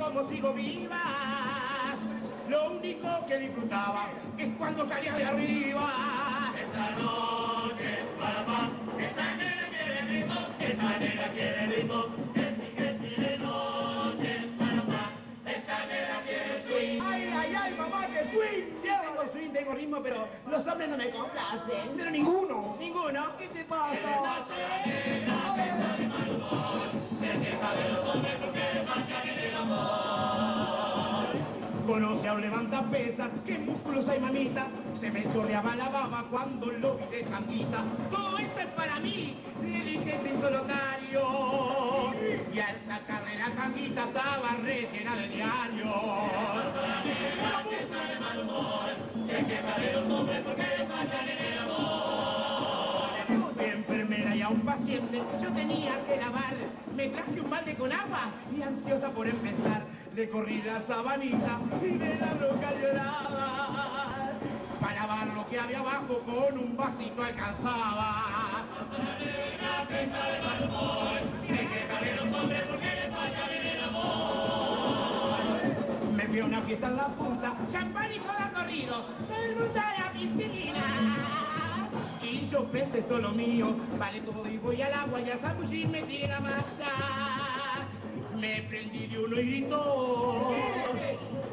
Cómo 0.00 0.28
sigo 0.30 0.52
viva. 0.54 1.94
Lo 2.48 2.70
único 2.70 3.08
que 3.28 3.38
disfrutaba 3.38 4.08
es 4.38 4.48
cuando 4.56 4.88
salía 4.88 5.12
de 5.12 5.24
arriba. 5.24 6.52
Esta 6.58 6.90
noche 6.92 7.98
para 8.18 8.42
más, 8.44 8.70
esta 8.98 9.34
negra 9.36 9.68
quiere 9.68 10.00
ritmo, 10.02 10.40
esta 10.58 10.98
negra 10.98 11.28
quiere 11.32 11.66
ritmo, 11.66 12.04
que 12.34 12.40
sí, 12.40 12.72
que 12.76 12.98
sí 12.98 13.20
de 13.20 13.38
noche 13.38 14.48
para 14.58 14.82
más, 14.82 15.10
esta 15.46 15.86
negra 15.86 16.22
quiere 16.26 16.62
swing. 16.62 17.02
Ay, 17.02 17.30
ay, 17.32 17.54
ay, 17.54 17.74
mamá, 17.74 18.06
que 18.06 18.24
swing. 18.24 18.76
Sí, 18.82 18.88
tengo 18.88 19.32
swing, 19.32 19.52
tengo 19.52 19.72
ritmo, 19.74 20.02
pero 20.02 20.26
los 20.48 20.66
hombres 20.66 20.88
no 20.88 20.96
me 20.96 21.10
complacen. 21.10 21.90
Pero 21.96 22.10
ninguno. 22.10 22.76
Ninguno. 22.80 23.36
¿Qué 23.38 23.48
te 23.48 23.64
pasa? 23.64 24.46
Conoce 31.86 32.28
a 32.28 32.34
un 32.34 32.40
levantapesas, 32.40 33.30
qué 33.44 33.58
músculos 33.58 34.08
hay 34.08 34.20
mamita, 34.20 34.68
se 35.00 35.10
me 35.10 35.24
chorreaba 35.32 35.74
la 35.74 35.88
baba 35.88 36.24
cuando 36.30 36.66
lo 36.66 36.96
vi 36.96 37.16
de 37.16 37.22
tanguita. 37.24 37.82
Todo 38.10 38.38
eso 38.38 38.60
es 38.60 38.66
para 38.68 39.00
mí, 39.00 39.36
le 39.62 39.84
dije 39.84 40.20
sin 40.22 40.40
solitario. 40.40 41.22
Y 42.52 42.58
al 42.60 42.76
sacarle 42.86 43.38
la 43.38 43.50
tanguita 43.56 44.04
estaba 44.04 44.56
rellena 44.62 45.16
de 45.16 45.28
diarios. 45.28 45.90
De 47.66 47.78
enfermera 47.78 48.20
y 51.26 52.09
a 54.42 54.48
un 54.48 54.60
paciente 54.60 55.22
yo 55.42 55.48
tenía 55.52 56.04
que 56.06 56.16
lavar. 56.16 56.54
Me 56.96 57.08
traje 57.08 57.40
un 57.40 57.50
balde 57.50 57.74
con 57.74 57.92
agua 57.92 58.30
y 58.56 58.62
ansiosa 58.62 59.10
por 59.10 59.26
empezar. 59.26 59.82
Le 60.14 60.28
corrí 60.28 60.62
la 60.62 60.80
sabanita 60.80 61.60
y 61.82 61.92
me 61.92 62.14
la 62.16 62.34
broca 62.34 62.72
lloraba. 62.80 64.32
Para 64.80 64.94
lavar 64.94 65.26
lo 65.34 65.46
que 65.48 65.58
había 65.58 65.80
abajo 65.80 66.18
con 66.20 66.58
un 66.58 66.76
vasito 66.76 67.22
alcanzaba. 67.22 68.64
Me 76.14 76.26
fui 76.26 76.40
una 76.40 76.60
fiesta 76.62 76.86
en 76.86 76.96
la 76.96 77.08
punta, 77.08 77.54
champán 77.72 78.12
y 78.12 78.18
joda 78.18 78.50
corrido, 78.54 79.04
el 79.44 79.56
mundo 79.56 79.80
a 79.80 80.00
la 80.00 80.12
piscina. 80.12 81.09
Y 82.50 82.52
yo 82.52 82.64
pensé 82.64 82.98
es 82.98 83.08
lo 83.08 83.30
mío, 83.30 83.76
vale 83.96 84.20
todo 84.22 84.44
y 84.48 84.58
voy 84.58 84.82
al 84.82 84.92
agua 84.92 85.20
y 85.20 85.30
a 85.30 85.38
zambullir 85.38 85.86
me 85.88 86.02
tiré 86.02 86.26
la 86.26 86.40
masa. 86.40 87.86
Me 88.36 88.62
prendí 88.62 89.06
de 89.06 89.18
uno 89.20 89.38
y 89.38 89.46
gritó, 89.46 90.52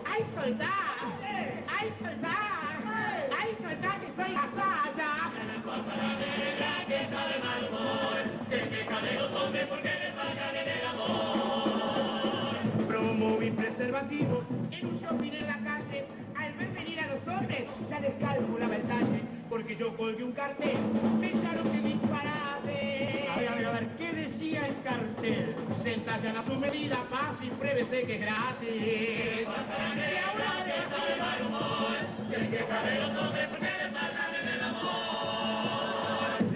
¡ay 0.06 0.24
soltá! 0.34 0.74
¡ay 1.68 1.94
soltá! 2.02 2.38
¡ay 3.40 3.56
soltá 3.62 4.00
que 4.00 4.24
soy 4.24 4.34
la 4.34 4.50
saya! 4.56 5.32
Promoví 12.88 13.52
preservativos 13.52 14.46
en 14.72 14.88
un 14.88 14.98
shopping 14.98 15.32
en 15.32 15.46
la 15.46 15.60
calle. 15.60 16.06
Al 16.36 16.54
ver 16.54 16.72
venir 16.72 17.00
a 17.02 17.08
los 17.08 17.28
hombres, 17.28 17.68
ya 17.88 18.00
les 18.00 18.14
calculaba 18.16 18.76
el 18.76 18.82
talle. 18.82 19.27
Porque 19.68 19.84
yo 19.84 19.98
colgué 19.98 20.24
un 20.24 20.32
cartel, 20.32 20.78
pensaron 21.20 21.70
que 21.70 21.82
disparate. 21.82 23.28
A 23.30 23.38
ver, 23.38 23.50
a 23.50 23.56
ver, 23.56 23.66
a 23.66 23.72
ver, 23.72 23.88
¿qué 23.98 24.14
decía 24.14 24.66
el 24.66 24.82
cartel? 24.82 25.56
Se 25.84 25.94
entallan 25.94 26.38
a 26.38 26.46
su 26.46 26.56
medida, 26.56 27.04
paz 27.12 27.36
y 27.42 27.50
pruébese 27.50 28.04
que 28.04 28.16
es 28.16 28.22
gratis. 28.22 28.70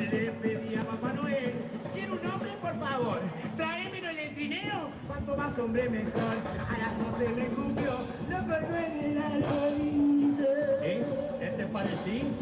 Le 0.10 0.32
pedí 0.32 0.76
a 0.76 0.82
Papá 0.86 1.12
Noel, 1.12 1.54
quiero 1.94 2.14
un 2.14 2.26
hombre 2.26 2.54
por 2.62 2.80
favor, 2.80 3.20
tráemelo 3.58 4.10
en 4.10 4.20
el 4.20 4.36
trineo, 4.36 4.90
cuanto 5.06 5.36
más 5.36 5.60
hombre 5.60 5.90
mejor. 5.90 6.38
A 6.70 6.78
las 6.78 6.98
12 7.12 7.28
me 7.28 7.46
cumplió, 7.48 7.92
lo 8.30 8.38
colgó 8.38 8.76
en 8.78 9.04
el 9.04 9.18
arbolito. 9.22 10.44
¿Eh? 10.82 11.04
¿Este 11.42 11.66
parecí? 11.66 12.41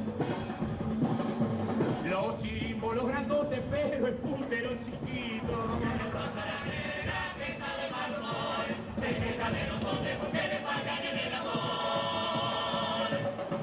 Los 2.10 2.42
chirimbolos 2.42 3.08
grandotes, 3.08 3.60
pero 3.70 4.08
el 4.08 4.14
putero 4.16 4.70
chiquito. 4.84 5.80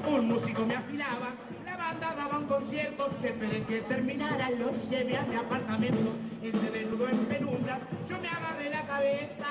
Un 0.07 0.27
músico 0.29 0.65
me 0.65 0.75
afilaba, 0.75 1.33
la 1.65 1.77
banda 1.77 2.15
daba 2.15 2.37
un 2.37 2.45
concierto, 2.45 3.09
siempre 3.19 3.47
de 3.49 3.63
que 3.63 3.81
terminara 3.81 4.49
lo 4.51 4.73
llevé 4.73 5.17
a 5.17 5.23
mi 5.23 5.35
apartamento. 5.35 6.13
Él 6.41 6.53
se 6.53 6.71
desnudó 6.71 7.09
en 7.09 7.25
penumbra, 7.25 7.79
yo 8.07 8.17
me 8.19 8.29
agarré 8.29 8.69
la 8.69 8.87
cabeza 8.87 9.47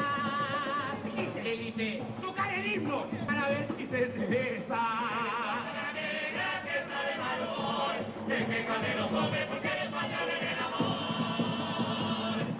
y 1.14 1.42
le 1.42 1.56
grité, 1.56 2.02
tocar 2.22 2.52
el 2.54 2.66
himno 2.66 3.04
para 3.26 3.48
ver 3.50 3.66
si 3.76 3.86
se 3.86 4.06
endereza. 8.76 9.28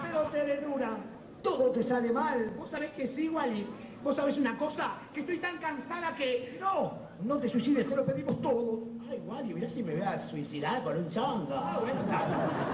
Pero 0.01 0.21
ternura, 0.31 0.97
todo 1.41 1.71
te 1.71 1.83
sale 1.83 2.11
mal. 2.11 2.51
Vos 2.57 2.69
sabés 2.69 2.91
que 2.91 3.07
sí, 3.07 3.29
Wally. 3.29 3.67
Vos 4.03 4.15
sabés 4.15 4.37
una 4.37 4.57
cosa, 4.57 4.91
que 5.13 5.21
estoy 5.21 5.37
tan 5.39 5.57
cansada 5.57 6.15
que... 6.15 6.57
No, 6.61 6.93
no 7.23 7.37
te 7.39 7.49
suicides, 7.49 7.89
te 7.89 7.95
lo 7.95 8.05
pedimos 8.05 8.39
todo. 8.41 8.83
Ay, 9.09 9.19
Wally, 9.25 9.53
mirá 9.53 9.67
si 9.69 9.83
me 9.83 9.93
voy 9.93 10.03
a 10.03 10.19
suicidar 10.19 10.83
por 10.83 10.95
un 10.95 11.09
chongo. 11.09 11.53
Ah, 11.53 11.79
bueno, 11.81 12.03
claro. 12.05 12.29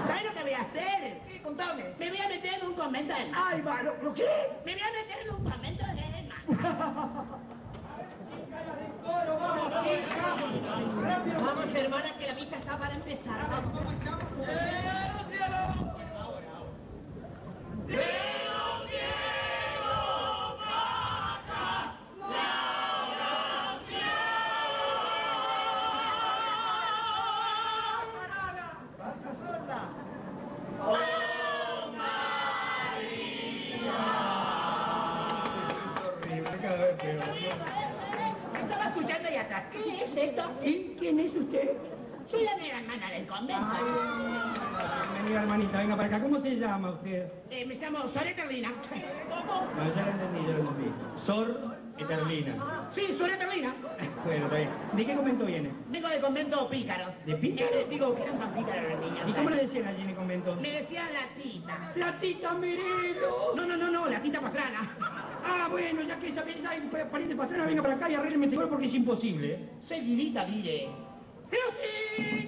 ¿Sabés 0.06 0.24
lo 0.24 0.34
que 0.34 0.42
voy 0.42 0.52
a 0.52 0.60
hacer? 0.60 1.20
Sí, 1.26 1.38
contame. 1.40 1.84
Me 1.98 2.10
voy 2.10 2.20
a 2.20 2.28
meter 2.28 2.54
en 2.54 2.66
un 2.68 2.74
convento 2.74 3.14
de 3.14 3.30
Ay, 3.34 3.60
va, 3.62 3.82
¿lo, 3.82 3.94
lo 4.02 4.14
qué? 4.14 4.28
Me 4.64 4.74
voy 4.74 4.82
a 4.82 4.92
meter 4.92 5.26
en 5.26 5.34
un 5.34 5.50
convento 5.50 5.84
de 5.86 6.04
Vamos, 11.40 11.74
hermana, 11.74 12.16
que 12.18 12.26
la 12.26 12.34
misa 12.34 12.56
está 12.56 12.78
para 12.78 12.94
empezar. 12.94 13.48
Vamos. 13.50 13.84
Quién 41.04 41.20
es 41.20 41.36
usted? 41.36 41.76
Soy 42.30 42.44
la 42.44 42.56
mera 42.56 42.80
hermana 42.80 43.10
del 43.10 43.26
convento. 43.26 43.66
Bienvenida, 45.12 45.42
hermanita, 45.42 45.78
venga 45.78 45.96
para 45.96 46.08
acá. 46.08 46.22
¿Cómo 46.22 46.40
se 46.40 46.56
llama 46.56 46.92
usted? 46.92 47.28
Eh, 47.50 47.66
me 47.66 47.74
llamo 47.74 48.08
Sor 48.08 48.26
Eterlina. 48.26 48.72
¿Cómo? 49.28 49.66
No, 49.76 49.94
ya 49.94 50.02
lo 50.02 50.10
entendí, 50.12 50.46
ya 50.46 50.54
lo 50.54 50.70
entendí. 50.70 50.92
Sor 51.16 51.76
Eterlina. 51.98 52.88
Sí, 52.90 53.02
Sor 53.18 53.28
Eterlina. 53.28 53.74
Bueno, 54.24 54.46
está 54.46 54.56
bien. 54.56 54.70
¿De 54.94 55.04
qué 55.04 55.14
convento 55.14 55.44
viene? 55.44 55.70
Vengo 55.90 56.08
del 56.08 56.20
convento 56.22 56.70
Pícaros. 56.70 57.14
¿De 57.26 57.36
Pícaros? 57.36 57.72
Eh, 57.74 57.86
digo 57.90 58.14
que 58.14 58.22
eran 58.22 58.38
tan 58.38 58.54
pícaros 58.54 58.90
los 58.90 59.00
niños. 59.00 59.28
¿Y 59.28 59.32
cómo 59.34 59.50
le 59.50 59.56
decían 59.56 59.86
allí 59.86 60.02
en 60.04 60.08
el 60.08 60.16
convento? 60.16 60.56
Me 60.56 60.70
decían 60.70 61.06
la 61.12 61.42
tita. 61.42 61.92
¡La 61.96 62.18
tita 62.18 62.54
Merelo! 62.54 63.52
No, 63.54 63.66
no, 63.66 63.76
no, 63.76 63.90
no, 63.90 64.06
la 64.08 64.22
tita 64.22 64.40
pastrana. 64.40 64.96
Ah, 65.46 65.68
bueno, 65.70 66.02
ya 66.02 66.18
que 66.18 66.28
esa 66.28 66.42
hay 66.42 66.80
pariente 67.10 67.36
pastrana, 67.36 67.66
venga 67.66 67.82
para 67.82 67.94
acá 67.96 68.10
y 68.10 68.14
arrégleme 68.14 68.46
este 68.46 68.66
porque 68.66 68.86
es 68.86 68.94
imposible. 68.94 69.58
Seguidita 69.86 70.44
diré. 70.46 70.88
¡Pero 71.50 71.64
sí! 71.72 72.43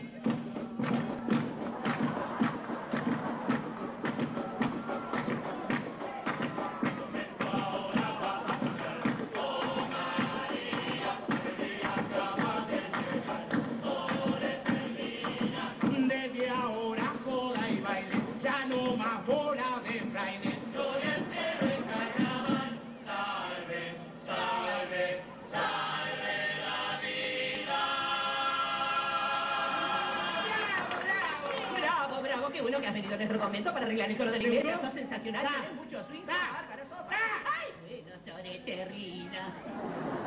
Bueno, 38.32 38.48
Sore 38.48 38.60
Terrina. 38.64 39.54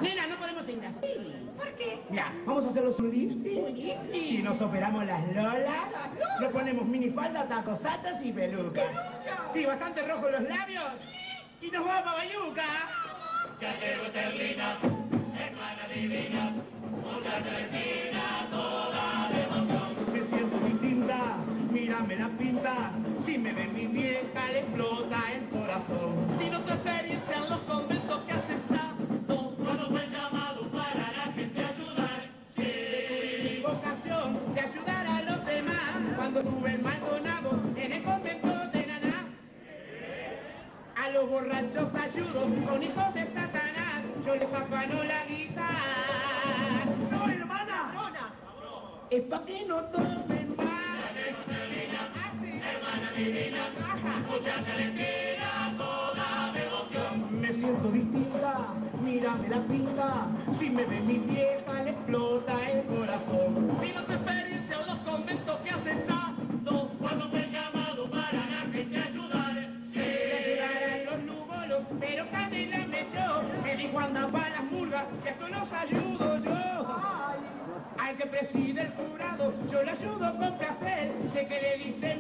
Nena, 0.02 0.28
no 0.28 0.38
podemos 0.38 0.66
seguir 0.66 0.86
así. 0.86 1.48
¿Por 1.58 1.68
qué? 1.76 2.00
Mira, 2.10 2.34
vamos 2.46 2.66
a 2.66 2.70
hacer 2.70 2.84
los 2.84 3.00
un 3.00 3.12
lifting. 3.12 4.12
Si 4.12 4.42
nos 4.42 4.62
operamos 4.62 5.06
las 5.06 5.28
lolas, 5.36 6.12
nos 6.40 6.52
ponemos 6.52 6.86
minifalda, 6.86 7.48
tacos 7.48 7.84
altos 7.86 8.14
y 8.24 8.32
peluca. 8.32 8.84
Sí, 9.54 9.66
bastante 9.66 10.02
rojos 10.08 10.32
los 10.32 10.42
labios. 10.44 10.86
Y 11.62 11.72
nos 11.72 11.86
vamos 11.86 12.08
a 12.08 12.16
Bayuca. 12.16 12.66
Ya 13.60 13.76
llegó 13.78 14.06
hermana 15.38 15.88
divina, 15.94 16.54
mucha 17.04 17.40
mírame 22.02 22.16
la 22.16 22.30
pinta. 22.38 22.92
Si 23.26 23.38
me 23.38 23.54
ve 23.54 23.68
mi 23.68 23.88
vieja, 23.88 24.48
le 24.52 24.60
explota 24.60 25.18
el 25.34 25.50
corazón. 25.50 26.38
Vino 26.40 26.62
tu 26.62 26.72
experiencia 26.72 27.38
en 27.38 27.50
los 27.50 27.60
conventos 27.62 28.24
que 28.24 28.32
has 28.32 28.50
estado. 28.50 28.96
Cuando 29.28 29.90
fue 29.90 30.08
llamado 30.08 30.70
para 30.72 31.12
la 31.12 31.34
gente 31.34 31.60
ayudar. 31.60 32.22
Mi 32.56 33.62
vocación 33.62 34.54
de 34.54 34.62
ayudar 34.62 35.08
a 35.08 35.22
los 35.24 35.46
demás. 35.46 36.16
Cuando 36.16 36.44
tuve 36.44 36.74
el 36.76 36.82
Maldonado 36.82 37.60
en 37.76 37.92
el 37.92 38.04
convento 38.04 38.48
de 38.48 38.88
Naná. 38.88 39.28
A 40.96 41.10
los 41.10 41.30
borrachos 41.30 41.96
ayudo, 41.96 42.66
son 42.66 42.84
hijos 42.84 43.14
de 43.14 43.26
Satanás. 43.26 44.04
Yo 44.26 44.36
les 44.36 44.54
afano 44.54 45.04
la 45.04 45.26
guitarra. 45.26 46.86
¡No, 47.12 47.30
hermana! 47.30 47.92
Es 49.10 49.24
pa' 49.24 49.44
que 49.44 49.66
no 49.66 49.82
tomen 49.86 50.39
Ajá. 54.40 54.60
mucha 54.60 54.64
Celestina, 54.64 55.74
toda 55.78 56.52
devoción. 56.54 57.42
Me 57.42 57.54
siento 57.54 57.92
distinta, 57.92 58.74
mírame 59.02 59.50
la 59.50 59.62
pinta. 59.64 60.28
Si 60.58 60.70
me 60.70 60.86
ve 60.86 61.00
mi 61.02 61.20
vieja, 61.20 61.74
le 61.84 61.92
explota 61.92 62.54
el 62.70 62.84
corazón. 62.86 63.78
Vino 63.82 64.04
tu 64.06 64.14
experiencia 64.14 64.80
en 64.80 64.88
los 64.88 64.98
conventos 65.00 65.60
que 65.62 65.70
has 65.70 65.86
estado. 65.86 66.90
Cuando 67.00 67.30
fue 67.30 67.50
llamado 67.52 68.10
para 68.10 68.34
la 68.34 68.72
gente 68.72 68.98
ayudar. 68.98 69.58
Ayudar 69.96 70.84
a 70.84 71.12
los 71.12 71.24
núbolos, 71.24 71.84
pero 72.00 72.30
Canela 72.32 72.88
me 72.88 73.02
echó. 73.02 73.44
Me 73.64 73.76
dijo 73.76 74.00
anda 74.00 74.28
pa' 74.28 74.50
las 74.50 74.64
murgas, 74.72 75.06
que 75.24 75.30
esto 75.30 75.48
los 75.48 75.72
ayudo 75.72 76.38
yo. 76.38 76.88
Al 77.98 78.16
que 78.18 78.26
preside 78.26 78.82
el 78.82 78.92
jurado, 78.92 79.54
yo 79.72 79.84
le 79.84 79.92
ayudo 79.92 80.38
con 80.38 80.58
placer. 80.58 81.12
Sé 81.34 81.46
que 81.48 81.62
le 81.62 81.78
dicen 81.86 82.20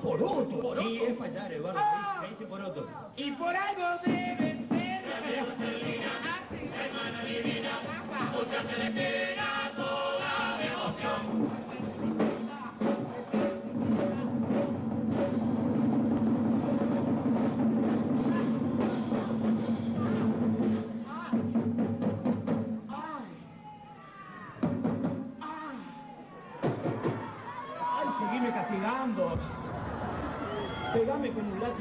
poroto. 0.00 0.60
Poroto. 0.60 0.82
Sí, 0.82 1.00
es 1.04 1.20
allá, 1.20 1.48
Eduardo. 1.48 1.80
Ah. 1.82 2.24
Dice 2.28 2.46
poroto. 2.46 2.86
Y 3.16 3.30
por 3.32 3.54
algo 3.56 3.86
deben 4.04 4.68
ser. 4.68 5.04
Ah, 5.06 6.40
sí. 6.50 6.70
Hermana 6.80 7.24
divina, 7.24 7.70
Ajá. 7.70 8.32
mucha 8.32 8.62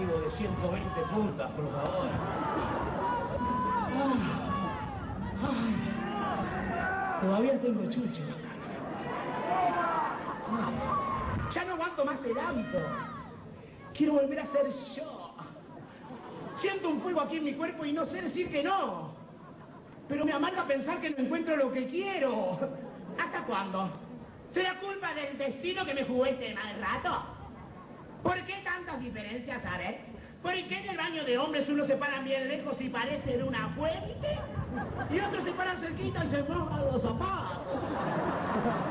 de 0.08 0.32
120 0.32 1.02
puntas, 1.14 1.52
por 1.52 1.72
favor. 1.72 2.08
Ay, 5.42 5.76
ay, 6.22 7.22
todavía 7.22 7.62
tengo 7.62 7.90
chucho. 7.90 8.22
Ay, 10.52 10.74
ya 11.52 11.66
no 11.66 11.74
aguanto 11.74 12.06
más 12.06 12.18
el 12.26 12.40
hábito. 12.40 12.78
Quiero 13.94 14.14
volver 14.14 14.40
a 14.40 14.46
ser 14.48 14.70
yo. 14.96 15.34
Siento 16.56 16.90
un 16.90 17.02
fuego 17.02 17.22
aquí 17.22 17.38
en 17.38 17.44
mi 17.44 17.54
cuerpo 17.54 17.86
y 17.86 17.94
no 17.94 18.06
sé 18.06 18.22
decir 18.22 18.50
que 18.50 18.64
no. 18.64 19.14
Pero 20.08 20.26
me 20.26 20.32
amarga 20.32 20.66
pensar 20.66 21.00
que 21.02 21.10
no 21.12 21.18
encuentro 21.18 21.56
lo 21.56 21.72
que 21.72 21.88
quiero. 21.88 22.58
¿Hasta 23.18 23.44
cuándo? 23.46 23.90
¿Será 24.52 24.80
culpa 24.80 25.14
del 25.14 25.38
destino 25.38 25.86
que 25.86 25.94
me 25.94 26.06
jugó 26.06 26.26
este 26.26 26.56
mal 26.56 26.80
rato? 26.80 27.39
¿Por 28.24 28.46
qué 28.46 28.56
tantas 28.64 29.00
diferencias, 29.00 29.66
a 29.66 29.78
ver? 29.78 30.00
¿Por 30.42 30.54
qué 30.54 30.80
en 30.80 30.90
el 30.90 30.98
baño 30.98 31.26
de 31.26 31.38
hombres 31.38 31.68
unos 31.70 31.88
se 31.88 31.96
paran 31.96 32.24
bien 32.24 32.48
lejos 32.48 32.76
y 32.80 32.90
parecen 32.90 33.44
una 33.44 33.70
fuente? 33.70 34.38
Y 35.12 35.20
otros 35.20 35.44
se 35.44 35.52
paran 35.52 35.78
cerquita 35.78 36.24
y 36.26 36.28
se 36.30 36.44
mojan 36.44 36.86
los 36.86 37.02
zapatos. 37.02 37.74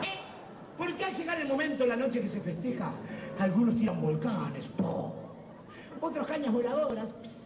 ¿Eh? 0.02 0.18
¿Por 0.76 0.94
qué 0.96 1.04
al 1.04 1.14
llegar 1.14 1.40
el 1.40 1.48
momento, 1.48 1.86
la 1.86 1.96
noche 1.96 2.20
que 2.20 2.28
se 2.28 2.40
festeja, 2.40 2.92
algunos 3.38 3.76
tiran 3.76 4.00
volcanes, 4.00 4.68
otros 6.00 6.26
cañas 6.26 6.52
voladoras, 6.52 7.08
¡pss! 7.22 7.38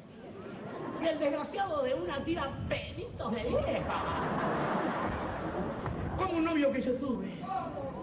y 1.03 1.07
el 1.07 1.18
desgraciado 1.18 1.83
de 1.83 1.95
una 1.95 2.24
tira 2.24 2.51
peditos 2.68 3.33
de 3.33 3.43
vieja? 3.45 4.03
Como 6.18 6.39
un 6.39 6.45
novio 6.45 6.72
que 6.72 6.80
yo 6.80 6.93
tuve, 6.95 7.28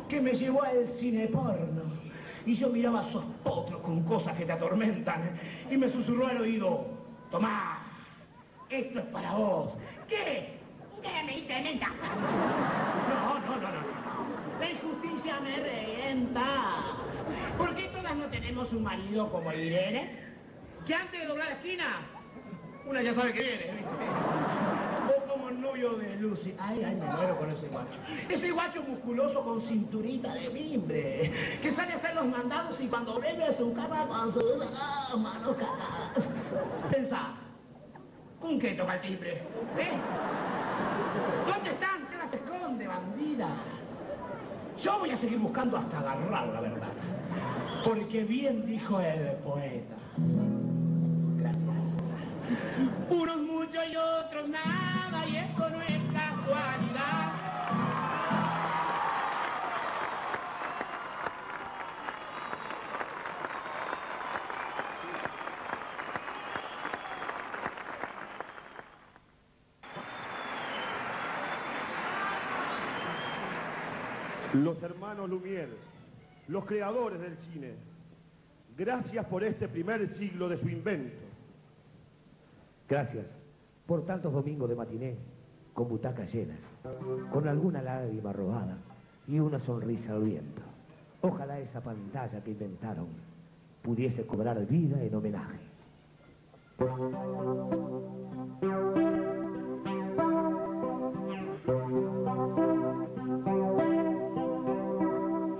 que 0.07 0.21
me 0.21 0.33
llevó 0.33 0.63
al 0.63 0.87
cine 0.87 1.27
porno. 1.27 1.98
Y 2.45 2.55
yo 2.55 2.69
miraba 2.69 3.01
a 3.01 3.03
esos 3.03 3.23
potros 3.43 3.81
con 3.81 4.03
cosas 4.03 4.37
que 4.37 4.45
te 4.45 4.51
atormentan. 4.51 5.39
Y 5.69 5.77
me 5.77 5.89
susurró 5.89 6.27
al 6.27 6.41
oído, 6.41 6.87
tomá, 7.31 7.83
esto 8.69 8.99
es 8.99 9.05
para 9.05 9.33
vos. 9.33 9.77
¿Qué? 10.07 10.57
¿Qué 11.01 11.23
me 11.25 11.33
diste 11.33 11.61
menta? 11.61 11.87
No, 13.09 13.39
no, 13.39 13.39
no, 13.39 13.61
no, 13.61 13.71
no. 13.71 14.59
La 14.59 14.69
injusticia 14.69 15.39
me 15.39 15.55
revienta. 15.55 16.43
¿Por 17.57 17.75
qué 17.75 17.83
todas 17.89 18.15
no 18.15 18.25
tenemos 18.27 18.71
un 18.73 18.83
marido 18.83 19.29
como 19.31 19.51
Irene? 19.53 20.27
Que 20.85 20.93
antes 20.95 21.21
de 21.21 21.27
doblar 21.27 21.47
la 21.47 21.55
esquina, 21.55 22.01
una 22.85 23.01
ya 23.01 23.13
sabe 23.13 23.33
que 23.33 23.41
viene, 23.41 23.65
¿viste? 23.71 24.78
Novio 25.69 25.93
de 25.97 26.15
Lucy. 26.15 26.55
Ay, 26.57 26.83
ay, 26.83 26.95
me 26.95 27.05
muero 27.05 27.37
con 27.37 27.51
ese 27.51 27.67
guacho. 27.67 27.99
Ese 28.27 28.51
guacho 28.51 28.81
musculoso 28.81 29.43
con 29.43 29.61
cinturita 29.61 30.33
de 30.33 30.49
mimbre. 30.49 31.31
Que 31.61 31.71
sale 31.71 31.93
a 31.93 31.97
hacer 31.97 32.15
los 32.15 32.25
mandados 32.25 32.81
y 32.81 32.87
cuando 32.87 33.19
vuelve 33.19 33.43
a 33.43 33.53
su 33.53 33.71
cama 33.73 34.07
con 34.07 34.33
sus 34.33 34.43
ah, 34.81 35.15
manos 35.15 35.55
cagadas. 35.57 36.27
Pensá, 36.91 37.35
¿con 38.39 38.57
qué 38.57 38.71
toca 38.71 38.95
el 38.95 39.01
timbre? 39.01 39.33
¿Eh? 39.77 39.91
¿Dónde 41.45 41.69
están? 41.69 42.07
¿Qué 42.09 42.17
las 42.17 42.33
esconde, 42.33 42.87
bandidas? 42.87 43.49
Yo 44.81 44.97
voy 44.97 45.11
a 45.11 45.17
seguir 45.17 45.37
buscando 45.37 45.77
hasta 45.77 45.99
agarrar 45.99 46.47
la 46.47 46.61
verdad. 46.61 46.93
Porque 47.83 48.23
bien 48.23 48.65
dijo 48.65 48.99
el 48.99 49.33
poeta. 49.43 49.97
Gracias. 51.37 51.69
Unos 53.11 53.37
mucho 53.69 53.83
y 53.83 53.95
otros 53.95 54.49
nada, 54.49 55.27
y 55.27 55.37
esto 55.37 55.69
no 55.69 55.81
es 55.81 56.01
casualidad. 56.11 57.33
Los 74.53 74.81
hermanos 74.81 75.29
Lumière, 75.29 75.69
los 76.47 76.65
creadores 76.65 77.21
del 77.21 77.37
cine, 77.37 77.73
gracias 78.75 79.25
por 79.27 79.43
este 79.43 79.67
primer 79.67 80.15
siglo 80.15 80.49
de 80.49 80.57
su 80.57 80.67
invento. 80.69 81.17
Gracias 82.87 83.38
por 83.89 84.05
tantos 84.05 84.31
domingos 84.31 84.69
de 84.69 84.75
matiné, 84.75 85.15
con 85.73 85.89
butacas 85.89 86.31
llenas, 86.31 86.59
con 87.33 87.47
alguna 87.47 87.81
lágrima 87.81 88.31
robada 88.31 88.77
y 89.27 89.39
una 89.39 89.59
sonrisa 89.59 90.13
al 90.13 90.25
viento. 90.25 90.61
Ojalá 91.21 91.59
esa 91.59 91.81
pantalla 91.81 92.39
que 92.43 92.51
inventaron 92.51 93.07
pudiese 93.81 94.27
cobrar 94.27 94.63
vida 94.67 95.01
en 95.01 95.15
homenaje. 95.15 95.57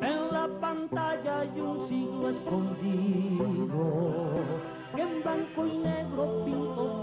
En 0.01 0.32
la 0.32 0.49
pantalla 0.61 1.39
hay 1.39 1.59
un 1.59 1.82
siglo 1.82 2.30
escondido 2.30 3.45
que 4.95 5.01
en 5.01 5.23
blanco 5.23 5.65
y 5.65 5.77
negro 5.80 6.45
pintó 6.45 6.98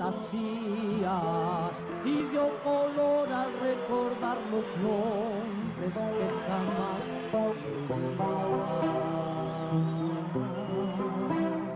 fantasías 0.00 1.76
y 2.04 2.22
dio 2.30 2.48
color 2.64 3.30
al 3.30 3.52
recordar 3.60 4.38
los 4.50 4.64
nombres 4.82 5.94
que 5.94 6.28
jamás 6.48 7.04
olvidarán. 7.32 8.80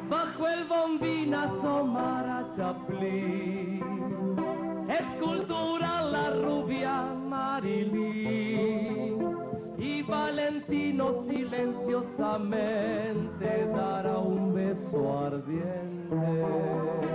Bajo 0.09 0.49
el 0.49 0.64
bombín 0.64 1.33
asomara 1.35 2.49
Chaplin, 2.57 3.85
escultura 4.89 6.03
la 6.03 6.31
rubia 6.31 7.14
Marilyn 7.29 9.20
y 9.77 10.03
Valentino 10.03 11.22
silenciosamente 11.29 13.66
dará 13.66 14.16
un 14.18 14.55
beso 14.55 15.18
ardiente. 15.27 17.14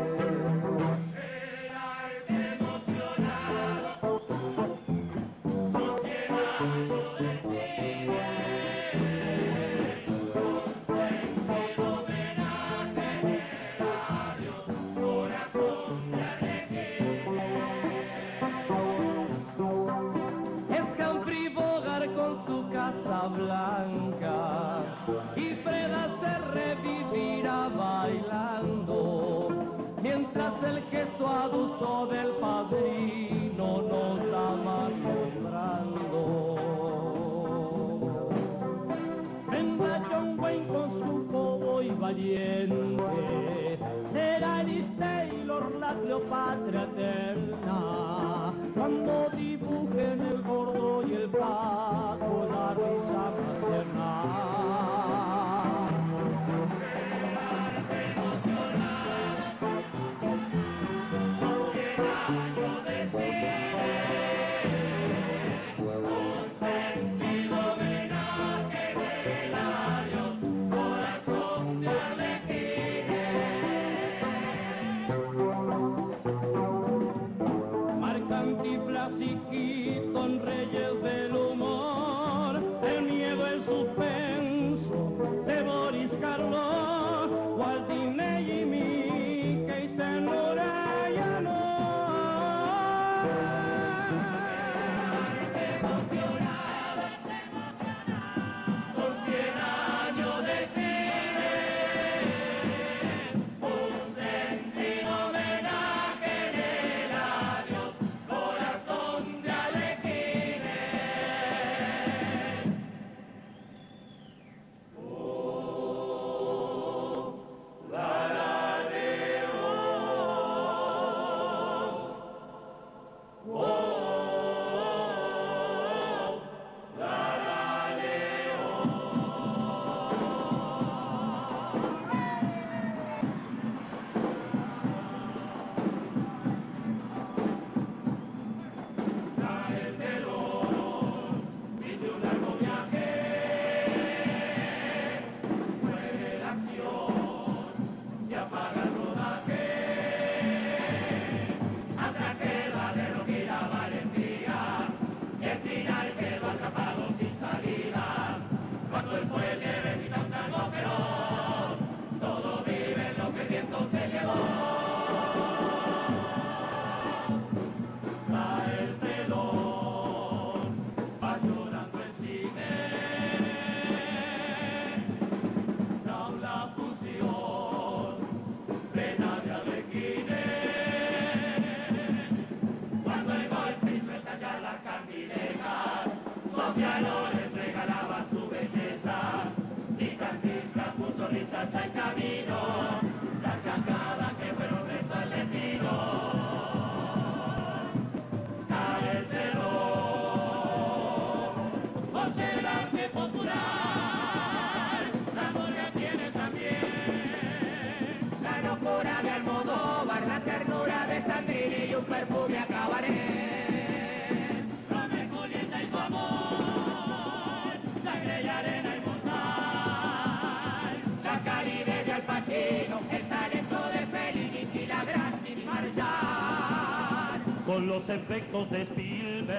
efectos 228.30 228.70
de 228.70 228.84
Spielberg, 228.84 229.50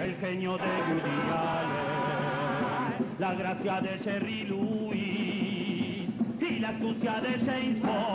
el 0.00 0.16
genio 0.16 0.56
de 0.56 0.64
Woody 0.64 1.20
Allen, 1.30 3.04
la 3.18 3.34
gracia 3.34 3.80
de 3.82 3.98
Sherry 3.98 4.44
Lewis 4.44 6.08
y 6.40 6.58
la 6.60 6.68
astucia 6.70 7.20
de 7.20 7.38
James 7.44 7.82
Bond. 7.82 8.05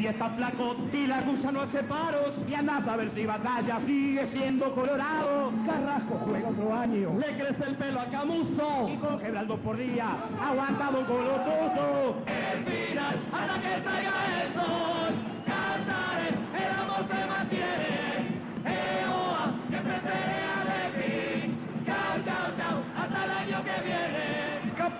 Di 0.00 0.06
está 0.06 0.30
flaco 0.30 0.76
y 0.94 1.06
la 1.06 1.20
gusa 1.20 1.52
no 1.52 1.60
hace 1.60 1.82
paros 1.82 2.34
y 2.48 2.54
andás 2.54 2.88
a 2.88 2.96
ver 2.96 3.10
si 3.10 3.26
batalla 3.26 3.78
sigue 3.84 4.26
siendo 4.28 4.74
colorado. 4.74 5.52
Carrasco 5.66 6.14
juega 6.24 6.48
otro 6.48 6.74
año. 6.74 7.18
Le 7.18 7.36
crece 7.36 7.64
el 7.66 7.76
pelo 7.76 8.00
a 8.00 8.06
Camuso 8.06 8.88
y 8.88 8.96
coge 8.96 9.30
dos 9.30 9.60
por 9.60 9.76
día, 9.76 10.06
aguantado 10.42 11.04
colotoso. 11.04 12.16
El 12.26 12.64
final, 12.64 13.16
hasta 13.30 13.60
que 13.60 13.84
salga 13.84 14.42
el 14.42 14.52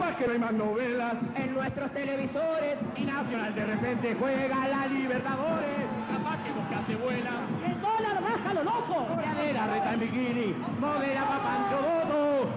Capaz 0.00 0.16
que 0.16 0.26
no 0.26 0.32
hay 0.32 0.38
más 0.38 0.52
novelas 0.54 1.14
en 1.34 1.52
nuestros 1.52 1.90
televisores 1.92 2.78
y 2.96 3.04
Nacional 3.04 3.54
de 3.54 3.66
repente 3.66 4.16
juega 4.18 4.66
la 4.66 4.86
Libertadores. 4.86 5.84
Capaz 6.10 6.42
que 6.42 6.52
Boca 6.52 6.80
se 6.86 6.96
vuela. 6.96 7.32
El 7.66 7.78
dólar 7.82 8.22
baja 8.22 8.54
lo 8.54 8.64
loco. 8.64 9.06
Cadera 9.22 9.66
reta 9.66 9.92
en 9.92 10.00
bikini, 10.00 10.54
modera 10.80 11.28
pa' 11.28 11.42
Pancho 11.42 11.76
Boto. 11.84 12.48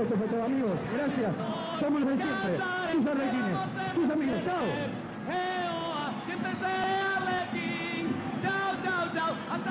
Esto 0.00 0.16
fue 0.16 0.26
todo 0.28 0.44
amigos. 0.46 0.78
Gracias. 0.96 1.36
Somos 1.78 2.00
los 2.00 2.08
de 2.08 2.16
siempre. 2.16 2.58
Tus 2.92 3.06
arlequines. 3.06 3.58
Tus 3.94 4.10
amigos. 4.10 4.40
Chao. 4.46 4.64
Chao, 8.40 8.76
chao, 8.82 9.04
chao, 9.14 9.70